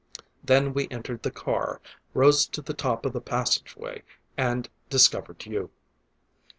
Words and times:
Then 0.43 0.73
we 0.73 0.87
entered 0.89 1.21
the 1.21 1.29
car, 1.29 1.79
rose 2.15 2.47
to 2.47 2.63
the 2.63 2.73
top 2.73 3.05
of 3.05 3.13
the 3.13 3.21
passageway, 3.21 4.01
and 4.35 4.67
discovered 4.89 5.45
you. 5.45 5.69